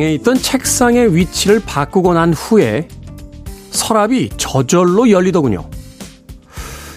[0.00, 2.88] 방에 있던 책상의 위치를 바꾸고 난 후에
[3.70, 5.68] 서랍이 저절로 열리더군요.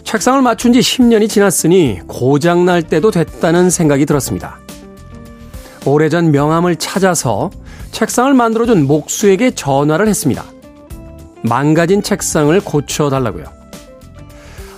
[0.06, 4.58] 책상을 맞춘 지 10년이 지났으니 고장날 때도 됐다는 생각이 들었습니다.
[5.86, 7.52] 오래전 명함을 찾아서
[7.92, 10.46] 책상을 만들어준 목수에게 전화를 했습니다.
[11.42, 13.44] 망가진 책상을 고쳐달라고요.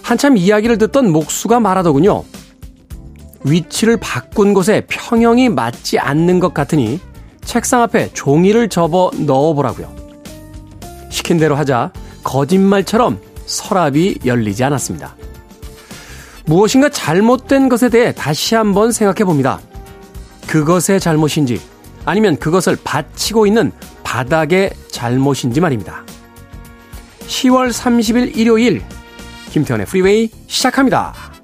[0.02, 2.24] 한참 이야기를 듣던 목수가 말하더군요.
[3.44, 7.00] 위치를 바꾼 곳에 평형이 맞지 않는 것 같으니
[7.46, 9.96] 책상 앞에 종이를 접어 넣어보라고요.
[11.10, 11.92] 시킨 대로 하자
[12.24, 15.16] 거짓말처럼 서랍이 열리지 않았습니다.
[16.46, 19.60] 무엇인가 잘못된 것에 대해 다시 한번 생각해 봅니다.
[20.48, 21.60] 그것의 잘못인지
[22.06, 23.72] 아니면 그것을 받치고 있는
[24.04, 26.04] 바닥의 잘못인지 말입니다.
[27.28, 28.84] 10월 30일 일요일
[29.52, 31.35] 김태훈의 프리웨이 시작합니다.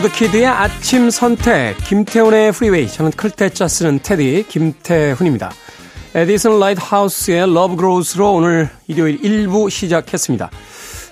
[0.00, 5.52] 빌보드 키드의 아침 선택 김태훈의 프리웨이 저는 클 태 자 쓰는 테디 김태훈입니다.
[6.14, 10.50] Edison Lighthouse의 Love Grows로 오늘 일요일 1부 시작했습니다.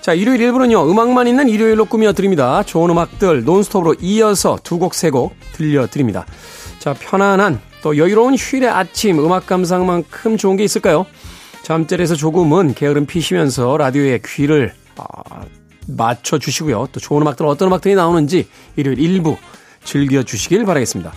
[0.01, 2.63] 자, 일요일 1부는요, 음악만 있는 일요일로 꾸며드립니다.
[2.63, 6.25] 좋은 음악들 논스톱으로 이어서 두 곡, 세 곡 들려드립니다.
[6.79, 11.05] 자, 편안한 또 여유로운 휴일의 아침 음악 감상만큼 좋은 게 있을까요?
[11.63, 15.03] 잠자리에서 조금은 게으름 피시면서 라디오에 귀를 아,
[15.87, 16.89] 맞춰주시고요.
[16.91, 19.37] 또 좋은 음악들 어떤 음악들이 나오는지 일요일 일부
[19.83, 21.11] 즐겨주시길 바라겠습니다.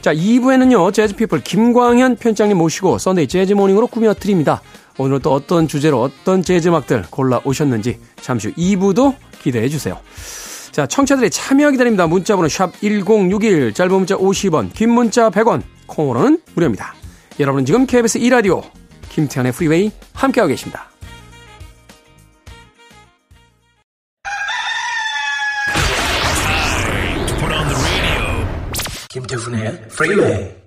[0.00, 4.60] 자, 2부에는요, 재즈피플 김광현 편집장님 모시고 Sunday Jazz Morning으로 꾸며 드립니다.
[4.98, 9.98] 오늘 또 어떤 주제로 어떤 재즈 음악들 골라 오셨는지 잠시 후 2부도 기대해 주세요.
[10.72, 12.06] 자, 청취자들의 참여 기다립니다.
[12.06, 16.94] 문자번호 샵 1061, 짧은 문자 50원, 긴 문자 100원, 콩으로는 무료입니다.
[17.40, 18.62] 여러분은 지금 KBS 2라디오
[19.08, 20.90] 김태훈의 프리웨이 함께하고 계십니다.
[29.14, 30.63] 김태훈의 프리웨이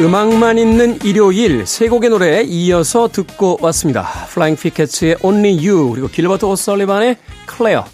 [0.00, 4.08] 음악만 있는 일요일 세 곡의 노래에 이어서 듣고 왔습니다.
[4.30, 7.84] Flying Pickets의 Only You 그리고 길버트 오설리반의 Claire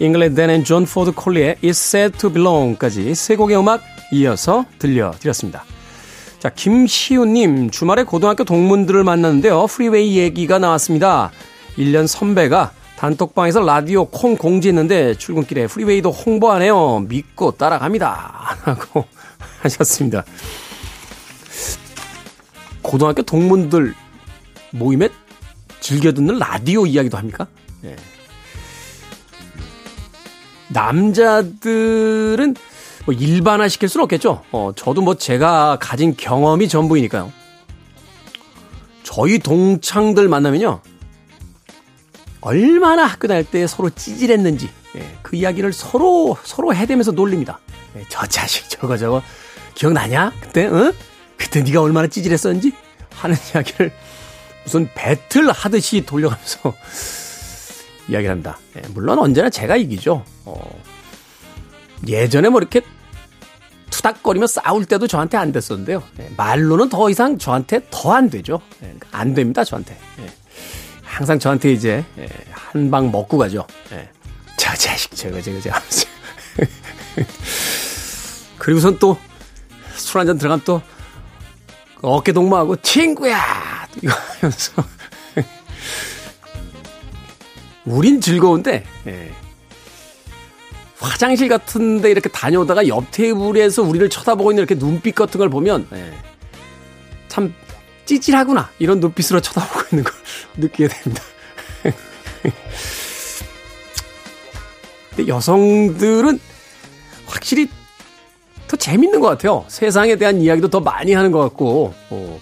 [0.00, 3.80] 잉글랜드 댄앤 존 포드 콜리의 It's Sad to Belong까지 세 곡의 음악
[4.12, 5.64] 이어서 들려드렸습니다.
[6.40, 9.66] 자 김시우님 주말에 고등학교 동문들을 만났는데요.
[9.68, 11.30] 프리웨이 얘기가 나왔습니다.
[11.78, 17.06] 1년 선배가 단톡방에서 라디오 콩 공지했는데 출근길에 프리웨이도 홍보하네요.
[17.08, 18.58] 믿고 따라갑니다.
[18.66, 19.04] 라고
[19.62, 20.24] 하셨습니다.
[22.86, 23.94] 고등학교 동문들
[24.70, 25.08] 모임에
[25.80, 27.48] 즐겨 듣는 라디오 이야기도 합니까?
[27.82, 27.96] 네.
[30.68, 32.54] 남자들은
[33.04, 34.44] 뭐 일반화 시킬 수는 없겠죠.
[34.52, 37.32] 어, 저도 뭐 제가 가진 경험이 전부이니까요.
[39.02, 40.80] 저희 동창들 만나면요.
[42.40, 47.58] 얼마나 학교 다닐 때 서로 찌질했는지 예, 그 이야기를 서로 서로 해대면서 놀립니다.
[47.96, 49.22] 예, 저 자식 저거 저거
[49.74, 50.32] 기억나냐?
[50.40, 50.92] 그때 응?
[51.36, 52.72] 그때 네가 얼마나 찌질했었는지
[53.26, 53.92] 하는 이야기를
[54.64, 56.74] 무슨 배틀 하듯이 돌려가면서
[58.08, 58.58] 이야기를 합니다.
[58.76, 60.24] 예, 물론 언제나 제가 이기죠.
[60.44, 60.82] 어,
[62.06, 62.82] 예전에 뭐 이렇게
[63.90, 66.02] 투닥거리며 싸울 때도 저한테 안 됐었는데요.
[66.20, 68.60] 예, 말로는 더 이상 저한테 더 안 되죠.
[68.82, 69.96] 예, 안 됩니다, 저한테.
[70.20, 70.26] 예,
[71.02, 73.66] 항상 저한테 이제 예, 한방 먹고 가죠.
[73.92, 74.08] 예,
[74.56, 75.78] 저 자식 저거 저거 저거
[78.58, 79.16] 그리고선 또
[79.96, 80.80] 술 한잔 들어가면 또
[82.10, 83.40] 어깨 동무하고 친구야
[84.02, 84.84] 이거 하면서
[87.84, 89.32] 우린 즐거운데 예.
[90.98, 96.12] 화장실 같은데 이렇게 다녀오다가 옆 테이블에서 우리를 쳐다보고 있는 이렇게 눈빛 같은 걸 보면 예.
[97.28, 97.54] 참
[98.06, 100.12] 찌질하구나 이런 눈빛으로 쳐다보고 있는 걸
[100.56, 101.22] 느끼게 됩니다.
[105.10, 106.38] 근데 여성들은
[107.26, 107.68] 확실히
[108.68, 109.64] 더 재밌는 것 같아요.
[109.68, 112.40] 세상에 대한 이야기도 더 많이 하는 것 같고, 어,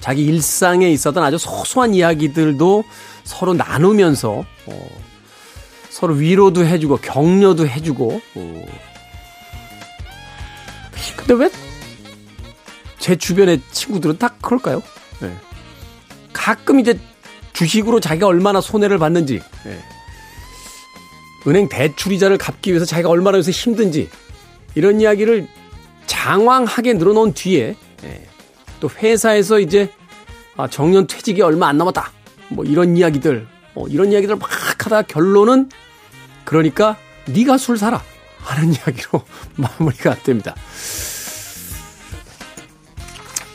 [0.00, 2.84] 자기 일상에 있었던 아주 소소한 이야기들도
[3.24, 4.88] 서로 나누면서, 어,
[5.90, 8.66] 서로 위로도 해주고, 격려도 해주고, 어.
[11.16, 11.50] 근데 왜
[12.98, 14.82] 제 주변의 친구들은 다 그럴까요?
[15.20, 15.32] 네.
[16.32, 16.98] 가끔 이제
[17.54, 19.78] 주식으로 자기가 얼마나 손해를 봤는지, 예.
[21.46, 24.10] 은행 대출 이자를 갚기 위해서 자기가 얼마나 요새 힘든지,
[24.74, 25.48] 이런 이야기를
[26.06, 28.28] 장황하게 늘어놓은 뒤에, 예.
[28.80, 29.90] 또 회사에서 이제,
[30.56, 32.12] 아, 정년 퇴직이 얼마 안 남았다.
[32.48, 34.48] 뭐 이런 이야기들, 뭐 이런 이야기들 막
[34.84, 35.68] 하다 결론은,
[36.44, 38.02] 그러니까 네가 술 사라.
[38.38, 39.22] 하는 이야기로
[39.56, 40.54] 마무리가 됩니다.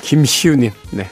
[0.01, 1.09] 김시우님, 네.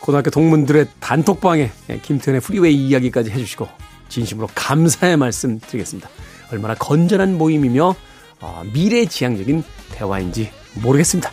[0.00, 1.72] 고등학교 동문들의 단톡방에
[2.02, 3.68] 김태훈의 프리웨이 이야기까지 해주시고
[4.08, 6.08] 진심으로 감사의 말씀 드리겠습니다.
[6.52, 7.96] 얼마나 건전한 모임이며
[8.40, 9.62] 어, 미래지향적인
[9.92, 11.30] 대화인지 모르겠습니다.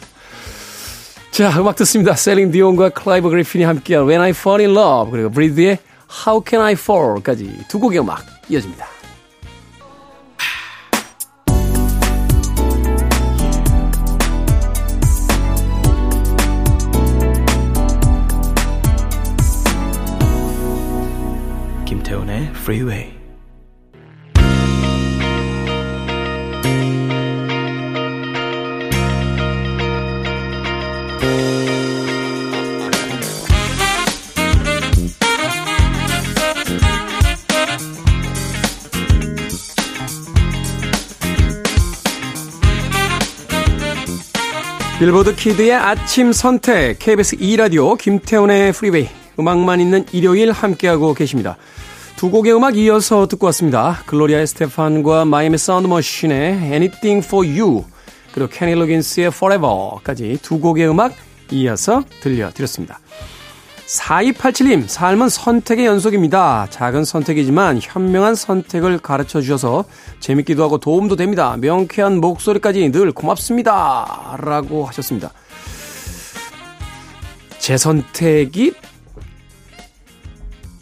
[1.32, 2.16] 자, 음악 듣습니다.
[2.16, 5.80] 셀린 디온과 클라이브 그리핀이 함께한 When I Fall in Love 그리고 브리드의
[6.28, 8.88] How Can I Fall까지 두 곡의 음악 이어집니다.
[21.86, 23.23] 김태훈의 Freeway.
[45.04, 51.58] 빌보드 키드의 아침 선택 KBS 2라디오 김태훈의 프리웨이 음악만 있는 일요일 함께하고 계십니다.
[52.16, 54.02] 두 곡의 음악 이어서 듣고 왔습니다.
[54.06, 57.84] 글로리아 에스테판과 마이애미 사운드 머신의 Anything for You
[58.32, 61.14] 그리고 케니 로긴스의 Forever까지 두 곡의 음악
[61.52, 63.02] 이어서 들려드렸습니다.
[63.88, 66.68] 4287님, 삶은 선택의 연속입니다.
[66.70, 69.86] 작은 선택이지만 현명한 선택을 가르쳐 주셔서
[70.20, 71.58] 재밌기도 하고 도움도 됩니다.
[71.60, 74.38] 명쾌한 목소리까지 늘 고맙습니다.
[74.40, 75.32] 라고 하셨습니다.
[77.60, 78.74] 제 선택이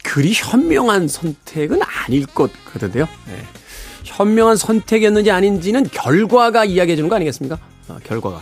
[0.04, 3.06] 그리 현명한 선택은 아닐 것 같은데요.
[3.26, 3.42] 네.
[4.04, 7.58] 현명한 선택이었는지 아닌지는 결과가 이야기해 주는 거 아니겠습니까?
[7.88, 8.40] 아, 결과가.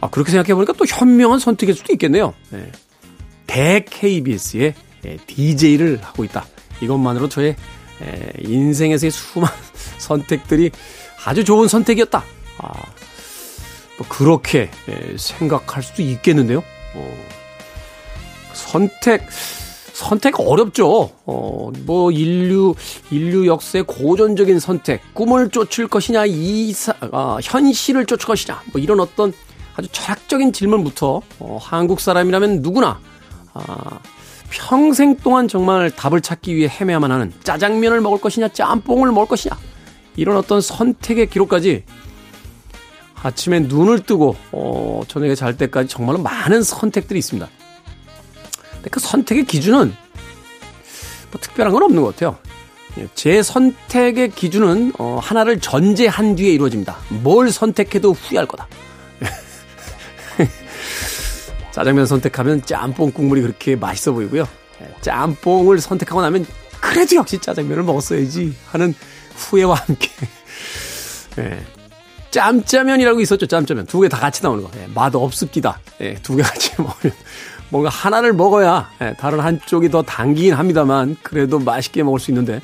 [0.00, 2.34] 아, 그렇게 생각해 보니까 또 현명한 선택일 수도 있겠네요.
[2.50, 2.70] 네.
[3.56, 4.74] 대 KBS의
[5.26, 6.44] DJ를 하고 있다.
[6.82, 7.56] 이것만으로 저의
[8.38, 9.56] 인생에서의 수많은
[9.96, 10.70] 선택들이
[11.24, 12.22] 아주 좋은 선택이었다.
[12.58, 12.72] 아,
[13.96, 14.70] 뭐 그렇게
[15.16, 16.62] 생각할 수도 있겠는데요.
[16.96, 17.24] 어,
[18.52, 21.12] 선택, 선택 어렵죠.
[21.24, 22.74] 어, 뭐 인류
[23.10, 29.32] 인류 역사의 고전적인 선택, 꿈을 쫓을 것이냐, 이사, 아, 현실을 쫓을 것이냐, 뭐 이런 어떤
[29.76, 33.00] 아주 철학적인 질문부터 어, 한국 사람이라면 누구나
[33.66, 34.00] 아,
[34.50, 39.56] 평생 동안 정말 답을 찾기 위해 헤매야만 하는 짜장면을 먹을 것이냐, 짬뽕을 먹을 것이냐,
[40.16, 41.84] 이런 어떤 선택의 기록까지
[43.22, 47.48] 아침에 눈을 뜨고, 어, 저녁에 잘 때까지 정말로 많은 선택들이 있습니다.
[48.72, 49.92] 근데 그 선택의 기준은
[51.32, 52.38] 뭐 특별한 건 없는 것 같아요.
[53.14, 56.96] 제 선택의 기준은 어, 하나를 전제한 뒤에 이루어집니다.
[57.22, 58.68] 뭘 선택해도 후회할 거다.
[61.76, 64.48] 짜장면 선택하면 짬뽕 국물이 그렇게 맛있어 보이고요.
[64.80, 66.46] 예, 짬뽕을 선택하고 나면
[66.80, 68.94] 그래도 역시 짜장면을 먹었어야지 하는
[69.36, 70.08] 후회와 함께
[71.38, 71.62] 예,
[72.30, 73.46] 짬짜면이라고 있었죠.
[73.46, 74.70] 짬짜면 두 개 다 같이 나오는 거.
[74.78, 75.78] 예, 맛 없습니다.
[76.00, 77.14] 예, 두 개 같이 먹으면
[77.68, 82.62] 뭔가 하나를 먹어야 예, 다른 한쪽이 더 당기긴 합니다만 그래도 맛있게 먹을 수 있는데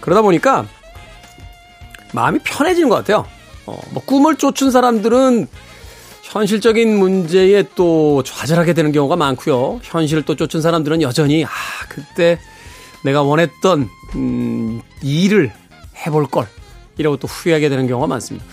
[0.00, 0.66] 그러다 보니까
[2.12, 3.24] 마음이 편해지는 것 같아요.
[3.64, 5.48] 어, 뭐 꿈을 쫓은 사람들은
[6.28, 9.80] 현실적인 문제에 또 좌절하게 되는 경우가 많고요.
[9.82, 11.48] 현실을 또 쫓은 사람들은 여전히 아
[11.88, 12.38] 그때
[13.02, 15.50] 내가 원했던 음, 일을
[16.04, 16.46] 해볼 걸
[16.98, 18.46] 이라고 또 후회하게 되는 경우가 많습니다.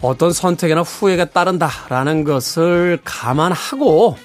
[0.00, 4.16] 어떤 선택이나 후회가 따른다라는 것을 감안하고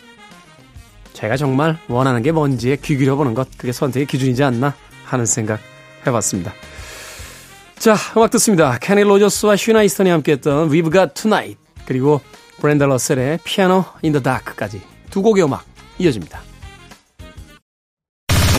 [1.12, 5.60] 제가 정말 원하는 게 뭔지에 귀 기울여보는 것 그게 선택의 기준이지 않나 하는 생각
[6.08, 6.54] 해봤습니다.
[7.78, 8.78] 자 음악 듣습니다.
[8.80, 12.22] 케니 로저스와 시나 이스턴이 함께했던 We've Got Tonight 그리고
[12.60, 15.64] 브렌다 러셀의 Piano in the Dark까지 두 곡의 음악
[15.98, 16.42] 이어집니다.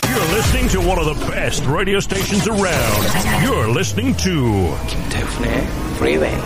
[0.03, 3.03] You're listening to one of the best radio stations around.
[3.45, 6.37] You're listening to 김태훈의 Freeway.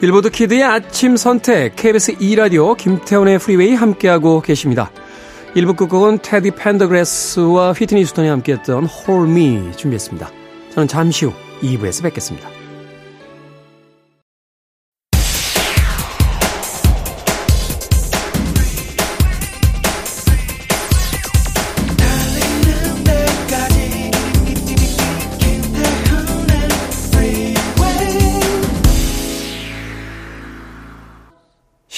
[0.00, 4.90] 빌보드 키드의 아침 선택 KBS 2 라디오 김태훈의 프리웨이 함께하고 계십니다.
[5.54, 10.30] 1부 끝곡은 테디 펜더그레스와 휘트니 휴스턴이 함께했던 Hold Me 준비했습니다.
[10.74, 12.48] 저는 잠시 후 2부에서 뵙겠습니다.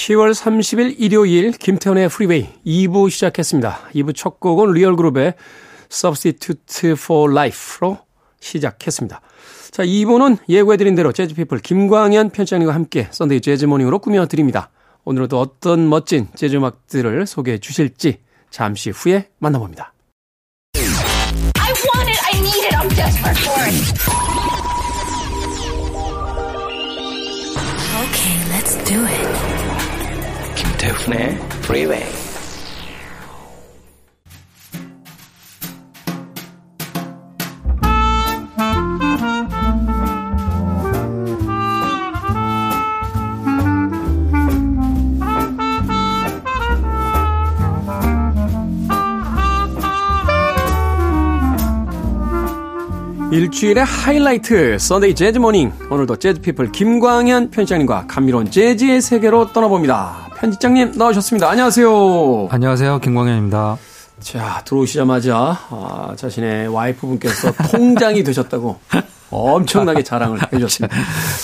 [0.09, 3.89] 10월 30일 일요일 김태훈의 프리웨이 2부 시작했습니다.
[3.93, 5.35] 2부 첫 곡은 리얼그룹의
[5.91, 7.99] Substitute for Life로
[8.39, 9.21] 시작했습니다.
[9.71, 14.69] 자, 2부는 예고해드린 대로 재즈피플 김광현 편집장님과 함께 Sunday Jazz Morning으로 꾸며드립니다.
[15.05, 18.19] 오늘은 또 어떤 멋진 재즈 음악들을 소개해 주실지
[18.49, 19.93] 잠시 후에 만나봅니다.
[20.75, 22.19] I want it.
[22.25, 22.75] I need it.
[22.75, 23.73] I'm desperate for it.
[28.05, 29.29] Okay, let's do it.
[30.55, 32.28] 김태훈의 Freeway.
[53.39, 60.27] 일주일의 하이라이트 Sunday Jazz Morning 오늘도 재즈피플 김광현 편집장님과 감미로운 재즈의 세계로 떠나봅니다.
[60.35, 61.49] 편집장님 나오셨습니다.
[61.49, 62.49] 안녕하세요.
[62.51, 62.99] 안녕하세요.
[62.99, 63.77] 김광현입니다.
[64.19, 68.77] 자 들어오시자마자 아, 자신의 와이프분께서 통장이 되셨다고
[69.31, 70.97] 엄청나게 자랑을 해주셨습니다.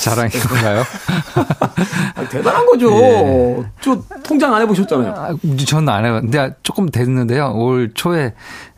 [0.03, 0.83] 자랑인가요?
[2.15, 2.91] 아, 대단한 거죠.
[2.91, 3.63] 예.
[3.79, 5.13] 저 통장 안 해보셨잖아요.
[5.15, 5.29] 아,
[5.65, 7.53] 저는 안 해봤는데 조금 됐는데요.
[7.55, 8.33] 올 초에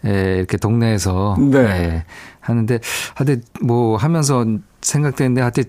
[0.06, 1.60] 에, 이렇게 동네에서 네.
[1.60, 2.04] 예,
[2.48, 2.80] 하는데
[3.16, 4.46] 하여튼 뭐 하면서
[4.82, 5.63] 생각되는데 하여튼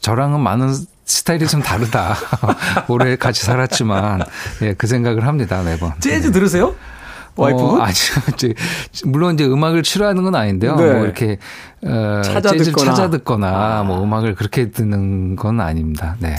[0.00, 2.16] 저랑은 많은 스타일이 좀 다르다.
[2.88, 4.22] 오래 같이 살았지만
[4.62, 5.92] 예, 그 생각을 합니다 매번.
[6.00, 6.74] 재즈 들으세요?
[7.36, 7.80] 와이프분?
[7.80, 7.86] 어.
[8.32, 8.54] 이제
[9.04, 10.74] 물론 이제 음악을 싫어하는 건 아닌데요.
[10.76, 10.92] 네.
[10.92, 11.38] 뭐 이렇게
[11.84, 12.94] 어, 찾아 재즈를 듣거나.
[12.94, 13.82] 찾아 듣거나 아.
[13.84, 16.16] 뭐 음악을 그렇게 듣는 건 아닙니다.
[16.18, 16.34] 네.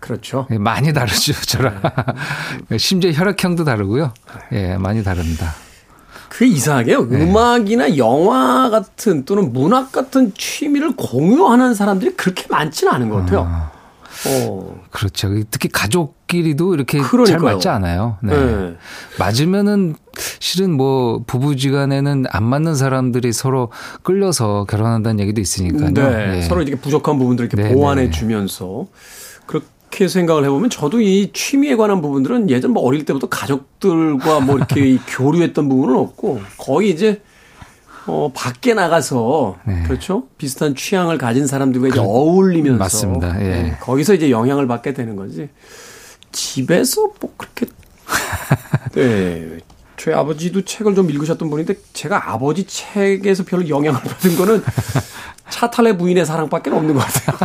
[0.00, 0.46] 그렇죠.
[0.50, 1.80] 예, 많이 다르죠, 저랑.
[2.76, 4.12] 심지어 혈액형도 다르고요.
[4.52, 5.54] 예, 많이 다릅니다.
[6.34, 7.08] 그게 이상하게요.
[7.10, 7.22] 네.
[7.22, 13.70] 음악이나 영화 같은 또는 문학 같은 취미를 공유하는 사람들이 그렇게 많지는 않은 것 같아요.
[14.26, 14.80] 어.
[14.90, 15.28] 그렇죠.
[15.50, 17.54] 특히 가족끼리도 이렇게 잘 그러니까요.
[17.54, 18.18] 맞지 않아요.
[18.20, 18.34] 네.
[18.34, 18.74] 네.
[19.20, 19.94] 맞으면은
[20.40, 23.70] 실은 뭐 부부지간에는 안 맞는 사람들이 서로
[24.02, 25.90] 끌려서 결혼한다는 얘기도 있으니까요.
[25.92, 26.26] 네.
[26.32, 26.42] 네.
[26.42, 28.10] 서로 이렇게 부족한 부분들을 이렇게 네, 보완해 네.
[28.10, 28.86] 주면서
[29.46, 29.66] 그렇게
[30.08, 34.98] 생각을 해보면 저도 이 취미에 관한 부분들은 예전 뭐 어릴 때부터 가족들과 뭐 이렇게 이
[35.06, 37.22] 교류했던 부분은 없고 거의 이제
[38.06, 39.82] 어, 밖에 나가서 네.
[39.84, 43.40] 그렇죠 비슷한 취향을 가진 사람들과 이제 어울리면서 맞습니다.
[43.40, 43.48] 예.
[43.48, 45.48] 네, 거기서 이제 영향을 받게 되는 거지
[46.32, 47.66] 집에서 뭐 그렇게
[48.92, 49.58] 네.
[49.96, 54.62] 저희 아버지도 책을 좀 읽으셨던 분인데 제가 아버지 책에서 별로 영향을 받은 거는
[55.48, 57.38] 차탈레 부인의 사랑밖에 없는 것 같아요.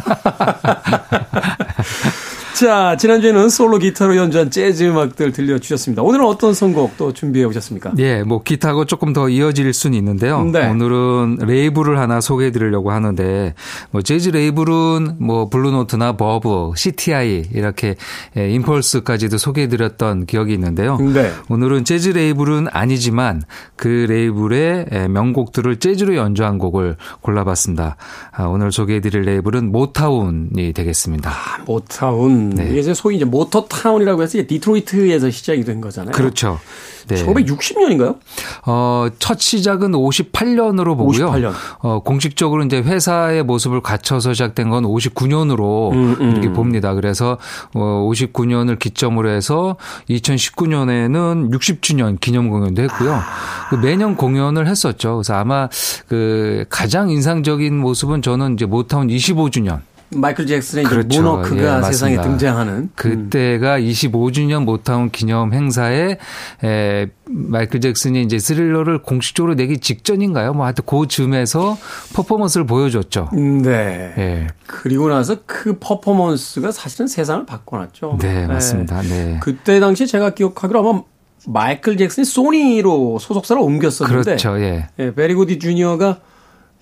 [2.59, 6.03] 자, 지난주에는 솔로 기타로 연주한 재즈 음악들 들려주셨습니다.
[6.03, 7.93] 오늘은 어떤 선곡 또 준비해 오셨습니까?
[7.99, 10.43] 예, 뭐 기타하고 조금 더 이어질 수는 있는데요.
[10.43, 10.67] 네.
[10.67, 13.53] 오늘은 레이블을 하나 소개해 드리려고 하는데
[13.91, 17.95] 뭐 재즈 레이블은 뭐 블루노트나 버브, CTI 이렇게
[18.35, 20.97] 예, 임펄스까지도 소개해 드렸던 기억이 있는데요.
[20.97, 21.31] 네.
[21.47, 23.41] 오늘은 재즈 레이블은 아니지만
[23.77, 27.95] 그 레이블의 예, 명곡들을 재즈로 연주한 곡을 골라봤습니다.
[28.33, 31.31] 아, 오늘 소개해 드릴 레이블은 모타운이 되겠습니다.
[31.65, 32.48] 모타운.
[32.55, 32.69] 네.
[32.71, 36.11] 이게 소위 이제 모터타운이라고 해서 디트로이트에서 시작이 된 거잖아요.
[36.11, 36.59] 그렇죠.
[37.07, 37.25] 네.
[37.25, 38.17] 1960년인가요?
[38.65, 41.31] 어, 첫 시작은 58년으로 보고요.
[41.31, 41.53] 58년.
[41.79, 46.31] 어, 공식적으로 이제 회사의 모습을 갖춰서 시작된 건 59년으로 음, 음.
[46.31, 46.93] 이렇게 봅니다.
[46.93, 47.37] 그래서
[47.73, 49.75] 어, 59년을 기점으로 해서
[50.09, 53.13] 2019년에는 60주년 기념 공연도 했고요.
[53.13, 53.23] 아.
[53.69, 55.15] 그 매년 공연을 했었죠.
[55.15, 55.67] 그래서 아마
[56.07, 61.21] 그 가장 인상적인 모습은 저는 이제 모타운 25주년 마이클 잭슨의 그렇죠.
[61.21, 62.19] 문워크가 예, 세상에.
[62.19, 62.73] 등장하는.
[62.73, 62.89] 음.
[62.95, 66.17] 그때가 25주년 모타운 기념 행사에
[66.63, 70.53] 에, 마이클 잭슨이 이제 스릴러를 공식적으로 내기 직전인가요?
[70.53, 71.77] 뭐 하여튼 그 즈음에서
[72.13, 73.29] 퍼포먼스를 보여줬죠.
[73.33, 74.13] 음, 네.
[74.17, 74.47] 예.
[74.65, 78.17] 그리고 나서 그 퍼포먼스가 사실은 세상을 바꿔놨죠.
[78.19, 79.01] 네, 맞습니다.
[79.03, 79.37] 네.
[79.41, 81.01] 그때 당시 제가 기억하기로 아마
[81.47, 84.59] 마이클 잭슨이 소니로 소속사를 옮겼었는데 그렇죠.
[84.59, 84.87] 예.
[84.97, 86.19] 예, 베리 고디 주니어가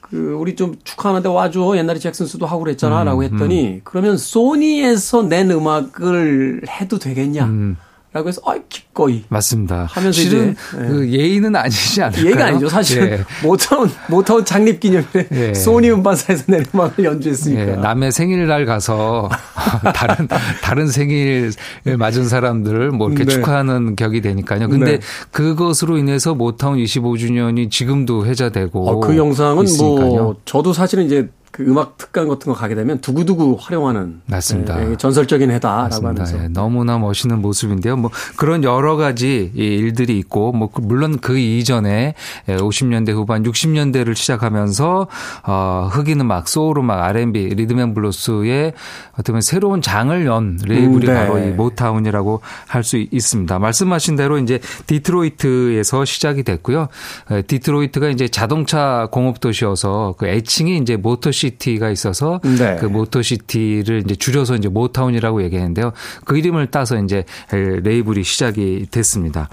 [0.09, 6.61] 그 우리 좀 축하하는데 와줘 옛날에 잭슨스도 하고 음, 그랬잖아라고 했더니 그러면 소니에서 낸 음악을
[6.67, 7.45] 해도 되겠냐?
[7.45, 7.77] 음.
[8.17, 9.85] 라고 해서 아 기꺼이 맞습니다.
[9.91, 10.87] 하면서 실은 이제, 예.
[10.87, 12.25] 그 예의는 아니지 않을까요?
[12.25, 12.67] 예의가 아니죠.
[12.67, 13.23] 사실은 예.
[13.45, 15.53] 모타운 모타운 창립 기념일에 예.
[15.53, 17.61] 소니 음반사에서 낸 음악을 연주했으니까.
[17.61, 19.29] 예, 남의 생일날 가서
[19.93, 20.27] 다른
[20.63, 21.51] 다른 생일
[21.83, 23.33] 맞은 사람들을 뭐 이렇게 네.
[23.33, 24.67] 축하하는 격이 되니까요.
[24.67, 24.99] 근데 네.
[25.29, 30.23] 그것으로 인해서 모타운 25주년이 지금도 회자되고 어, 그 영상은 있으니까요.
[30.23, 34.75] 뭐 저도 사실은 이제 그 음악 특강 같은 거 가게 되면 두고두고 활용하는 맞습니다.
[34.77, 36.09] 네, 전설적인 무대다라고 맞습니다.
[36.23, 37.97] 하면서 예, 너무나 멋있는 모습인데요.
[37.97, 42.13] 뭐 그런 여러 가지 이 일들이 있고 뭐 그- 물론 그 이전에
[42.47, 45.07] 50년대 후반 60년대를 시작하면서
[45.47, 48.73] 어 흑인 음악, 소울 음악, R&B, 리듬 앤 블루스의
[49.13, 51.13] 어떻게 보면 새로운 장을 연 레이블이 음, 네.
[51.15, 53.57] 바로 이 모타운이라고 할 수 있습니다.
[53.57, 56.87] 말씀하신 대로 이제 디트로이트에서 시작이 됐고요.
[57.31, 62.77] 에, 디트로이트가 이제 자동차 공업 도시여서 그 애칭이 이제 Motor City가 있어서 네.
[62.79, 65.93] 그 Motor City를 이제 줄여서 이제 모타운이라고 얘기했는데요.
[66.25, 69.49] 그 이름을 따서 이제 레이블이 시작이 됐습니다.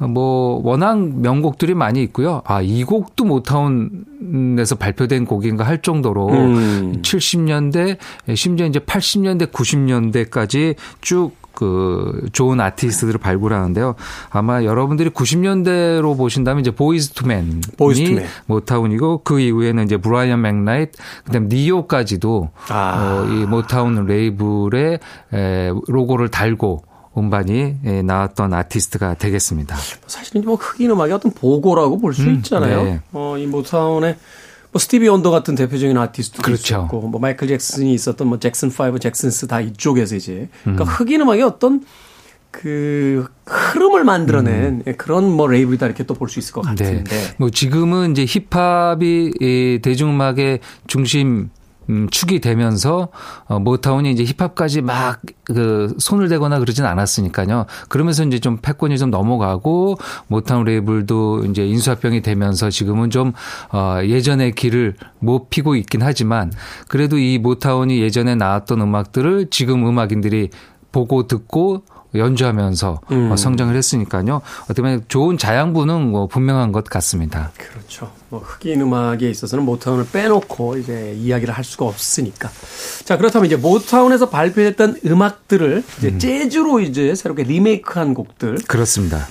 [0.00, 2.42] 어, 뭐 워낙 명곡들이 많이 있고요.
[2.44, 7.02] 아, 이 곡도 모타운에서 발표된 곡인가 할 정도로 음.
[7.02, 7.98] 70년대
[8.34, 13.94] 심지어 이제 80년대 90년대까지 쭉 그 좋은 아티스트들을 발굴하는데요.
[14.30, 18.26] 아마 여러분들이 90년대로 보신다면 이제 보이즈 투맨이 보이즈 투맨.
[18.46, 20.92] 모타운이고 그 이후에는 이제 브라이언 맥나이트
[21.24, 23.24] 그다음 니요까지도 아.
[23.24, 24.98] 어, 이 모타운 레이블의
[25.32, 26.84] 에, 로고를 달고
[27.16, 29.76] 음반이 에, 나왔던 아티스트가 되겠습니다.
[30.08, 32.82] 사실은 뭐 흑인 음악의 어떤 보고라고 볼 수 있잖아요.
[32.82, 33.00] 네.
[33.12, 34.16] 어, 이 모타운의
[34.74, 36.62] 뭐 스티비 원더 같은 대표적인 아티스트도 그렇죠.
[36.62, 40.74] 있었고 뭐 마이클 잭슨이 있었던 뭐 잭슨 5, 잭슨스 다 이쪽에서 이제 음.
[40.74, 41.84] 그러니까 흑인 음악의 어떤
[42.50, 47.04] 그 흐름을 만들어낸 그런 뭐 레이블이다 이렇게 또 볼 수 있을 것 같은데.
[47.04, 47.34] 네.
[47.36, 51.50] 뭐 지금은 이제 힙합이 이 대중음악의 중심
[51.90, 53.08] 음, 축이 되면서
[53.46, 57.66] 어, 모타운이 이제 힙합까지 막 그 손을 대거나 그러진 않았으니까요.
[57.88, 63.32] 그러면서 이제 좀 패권이 좀 넘어가고 모타운 레이블도 이제 인수합병이 되면서 지금은 좀
[63.72, 66.52] 어, 예전의 기를 못 피고 있긴 하지만
[66.88, 70.50] 그래도 이 모타운이 예전에 나왔던 음악들을 지금 음악인들이
[70.92, 71.82] 보고 듣고
[72.14, 73.32] 연주하면서 음.
[73.32, 74.42] 어, 성장을 했으니까요.
[74.64, 77.52] 어떻게 보면 좋은 자양분은 뭐 분명한 것 같습니다.
[77.56, 78.10] 그렇죠.
[78.28, 82.50] 뭐 흑인 음악에 있어서는 모타운을 빼놓고 이제 이야기를 할 수가 없으니까.
[83.04, 89.26] 자 그렇다면 이제 모타운에서 발표했던 음악들을 이제 재즈로 이제 새롭게 리메이크한 곡들 그렇습니다.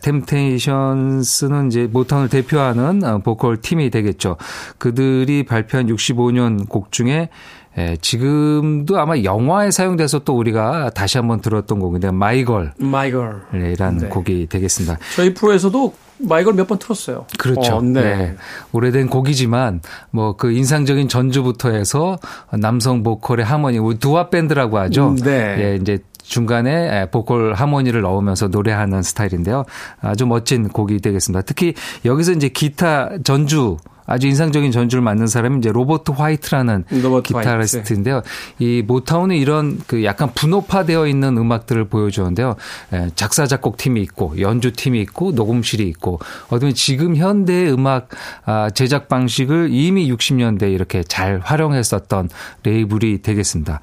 [0.02, 4.38] 템테이션스는 이제 모타운을 대표하는 어, 보컬 팀이 되겠죠.
[4.78, 7.30] 그들이 발표한 65년 곡 중에
[7.78, 13.36] 에, 지금도 아마 영화에 사용돼서 또 우리가 다시 한번 들었던 곡인데 마이걸이라는 My Girl.
[13.54, 14.08] 네.
[14.10, 14.98] 곡이 되겠습니다.
[15.16, 15.94] 저희 프로에서도
[16.24, 17.26] 마이걸 몇 번 틀었어요.
[17.40, 17.78] 그렇죠.
[17.78, 18.02] 어, 네.
[18.02, 18.36] 네.
[18.74, 22.18] 오래된 곡이지만 뭐 그 인상적인 전주부터 해서
[22.60, 25.10] 남성 보컬의 하모니, 우리 두아 밴드라고 하죠.
[25.10, 25.56] 음, 네.
[25.60, 25.98] 예, 이제
[26.32, 29.66] 중간에 보컬 하모니를 넣으면서 노래하는 스타일인데요.
[30.00, 31.42] 아주 멋진 곡이 되겠습니다.
[31.42, 31.74] 특히
[32.06, 33.76] 여기서 이제 기타 전주
[34.12, 38.22] 아주 인상적인 전주를 맡는 사람이 이제 로버트 화이트라는 로버트 기타리스트인데요.
[38.60, 42.56] 이 모타운이 이런 그 약간 분업화되어 있는 음악들을 보여주는데요.
[42.94, 46.20] 예, 작사 작곡 팀이 있고 연주 팀이 있고 녹음실이 있고
[46.50, 48.10] 어쩌면 지금 현대 음악
[48.46, 52.30] 아, 제작 방식을 이미 60년대 이렇게 잘 활용했었던
[52.64, 53.80] 레이블이 되겠습니다.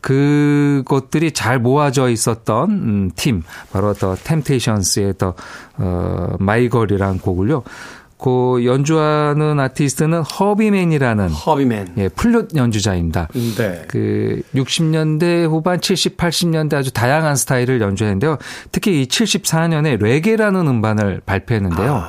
[0.00, 5.34] 그것들이 잘 모아져 있었던 음, 팀 바로 더 템테이션스의 더
[5.78, 7.64] 어, My Girl이라는 곡을요.
[8.24, 11.88] 그 연주하는 아티스트는 허비맨이라는 허비맨.
[11.98, 13.28] 예, 플룻 연주자입니다.
[13.34, 13.82] 네.
[13.86, 18.38] 그 60년대 후반 70, 80년대 아주 다양한 스타일을 연주했는데요.
[18.72, 22.02] 특히 이 74년에 레게라는 음반을 발표했는데요.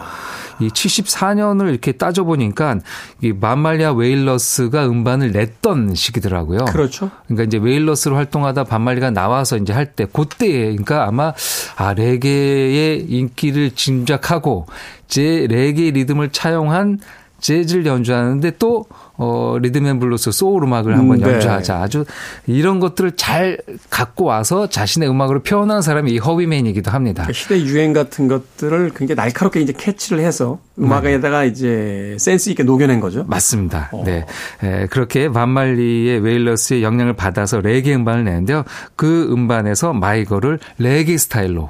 [0.60, 2.80] 이 74년을 이렇게 따져보니까
[3.22, 6.66] 이 밥 말리 앤 웨일러스가 음반을 냈던 시기더라고요.
[6.66, 7.12] 그렇죠.
[7.28, 11.32] 그러니까 이제 웨일러스로 활동하다 밥 말리가 나와서 이제 할 때 그때에 그러니까 아마
[11.78, 14.66] 아 레게의 인기를 짐작하고
[15.08, 17.00] 제 레게 리듬을 차용한
[17.40, 18.86] 재즈를 연주하는데 또
[19.18, 21.34] 어, 리듬앤 블루스 소울 음악을 한번 음, 네.
[21.34, 21.82] 연주하자.
[21.82, 22.06] 아주
[22.48, 23.58] 이런 것들을 잘
[23.90, 27.24] 갖고 와서 자신의 음악으로 표현한 사람이 이 허비맨이기도 합니다.
[27.26, 33.00] 그 시대 유행 같은 것들을 굉장히 날카롭게 이제 캐치를 해서 음악에다가 이제 센스 있게 녹여낸
[33.00, 33.24] 거죠.
[33.28, 33.90] 맞습니다.
[33.94, 34.04] 어.
[34.06, 34.26] 네.
[34.64, 38.64] 에, 그렇게 밥 말리의 웨일러스의 영향을 받아서 레게 음반을 내는데요.
[38.96, 41.70] 그 음반에서 My Girl을 레게 스타일로.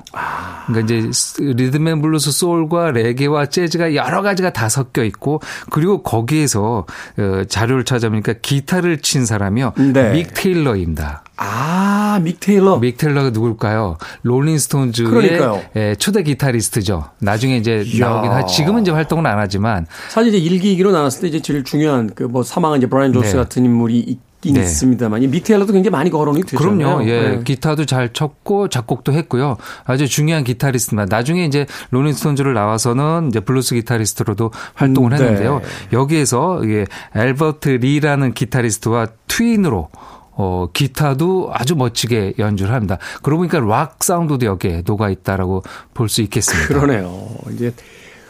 [0.67, 6.85] 그러니까 이제 리듬앤 블루스 소울과 레게와 재즈가 여러 가지가 다 섞여 있고 그리고 거기에서
[7.19, 9.73] 어, 자료를 찾아보니까 기타를 친 사람이요.
[9.93, 10.11] 네.
[10.13, 11.23] 믹 테일러입니다.
[11.37, 12.77] 아, 믹 테일러.
[12.77, 13.97] 믹 테일러가 누굴까요?
[14.23, 15.61] 롤링스톤즈의 그러니까요.
[15.75, 17.09] 에, 초대 기타리스트죠.
[17.19, 18.07] 나중에 이제 이야.
[18.07, 22.13] 나오긴 하 지금은 이제 활동을 안 하지만 사실 이제 일기이기로 나눴을 때 이제 제일 중요한
[22.13, 23.37] 그 뭐 사망한 이제 브라이언 존스 네.
[23.37, 24.61] 같은 인물이 있긴 네.
[24.61, 26.77] 있습니다만 이 믹 테일러도 굉장히 많이 거론이 되잖아요.
[26.77, 27.09] 그럼요.
[27.09, 27.21] 예.
[27.29, 27.41] 네.
[27.43, 29.57] 기타도 잘 쳤고 작곡도 했고요.
[29.85, 31.15] 아주 중요한 기타리스트입니다.
[31.15, 35.59] 나중에 이제 롤링스톤즈를 나와서는 이제 블루스 기타리스트로도 활동을 음, 했는데요.
[35.59, 35.97] 네.
[35.97, 39.89] 여기에서 이게 앨버트 리라는 기타리스트와 트윈으로
[40.37, 42.97] 어, 기타도 아주 멋지게 연주를 합니다.
[43.23, 46.67] 그러고 보니까 락 사운드도 여기에 녹아 있다라고 볼 수 있겠습니다.
[46.67, 47.27] 그러네요.
[47.53, 47.73] 이제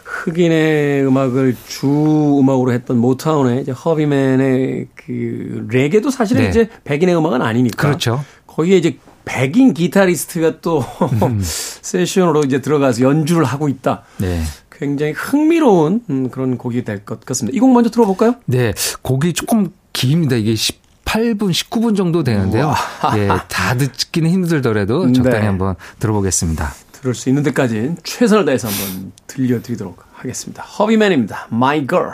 [0.06, 1.88] 흑인의 음악을 주
[2.39, 6.50] 음악으로 했던 모타운의 이제 허비맨의 그 레게도 사실은 네.
[6.50, 7.88] 이제 백인의 음악은 아니니까.
[7.88, 8.24] 그렇죠.
[8.48, 10.80] 거기에 이제 백인 기타리스트가 또
[11.24, 11.39] 음.
[11.41, 14.04] 세션으로 이제 들어가서 연주를 하고 있다.
[14.18, 14.41] 네.
[14.72, 17.56] 굉장히 흥미로운 음, 그런 곡이 될 것 같습니다.
[17.56, 18.36] 이 곡 먼저 들어볼까요?
[18.46, 18.74] 네.
[19.02, 20.36] 곡이 조금 깁니다.
[20.36, 22.74] 이게 18분, 19분 정도 되는데요.
[23.18, 25.46] 예, 다 듣기는 힘들더라도 적당히 네.
[25.48, 26.74] 한번 들어보겠습니다.
[27.06, 30.63] 들을 수 있는 데까지 최선을 다해서 한번 들려드리도록 하겠습니다.
[30.63, 31.50] 허비맨입니다.
[31.52, 32.13] My Girl.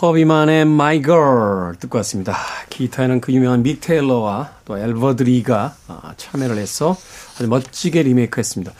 [0.00, 2.34] 허비만의 My Girl 듣고 왔습니다.
[2.70, 6.96] 기타에는 그 유명한 믹 테일러와 또 엘버드리가 아, 참여를 해서
[7.34, 8.72] 아주 멋지게 리메이크했습니다.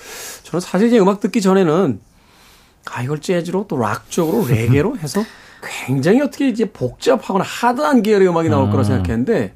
[0.45, 2.01] 저는 사실 이제 음악 듣기 전에는
[2.91, 5.23] 아 이걸 재즈로 또 락 쪽으로 레게로 해서
[5.85, 9.55] 굉장히 어떻게 이제 복잡하거나 하드한 계열의 음악이 나올 거라 생각했는데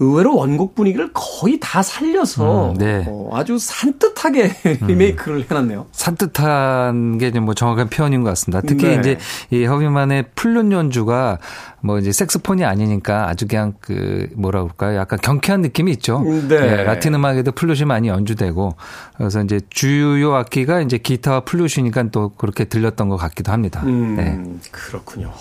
[0.00, 3.04] 의외로 원곡 분위기를 거의 다 살려서 음, 네.
[3.06, 4.50] 어, 아주 산뜻하게
[4.86, 5.86] 리메이크를 해놨네요.
[5.92, 8.60] 산뜻한 게 뭐 정확한 표현인 것 같습니다.
[8.66, 8.94] 특히 네.
[8.98, 9.18] 이제
[9.50, 11.38] 이 허비맨의 플룻 연주가
[11.80, 14.98] 뭐 이제 색스폰이 아니니까 아주 그냥 그 뭐라 그럴까요?
[14.98, 16.22] 약간 경쾌한 느낌이 있죠.
[16.48, 16.54] 네.
[16.54, 18.74] 예, 라틴 음악에도 플룻이 많이 연주되고
[19.16, 23.82] 그래서 이제 주요 악기가 이제 기타와 플룻이니까 또 그렇게 들렸던 것 같기도 합니다.
[23.84, 24.38] 음, 네.
[24.70, 25.32] 그렇군요.